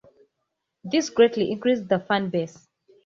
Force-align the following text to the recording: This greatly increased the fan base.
This 0.83 1.11
greatly 1.11 1.51
increased 1.51 1.87
the 1.87 1.99
fan 1.99 2.31
base. 2.31 2.67